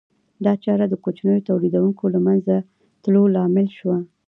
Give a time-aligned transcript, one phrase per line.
[0.45, 2.55] دا چاره د کوچنیو تولیدونکو د له منځه
[3.03, 3.97] تلو لامل شوه